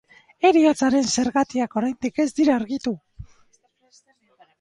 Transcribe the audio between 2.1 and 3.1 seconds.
ez dira argitu.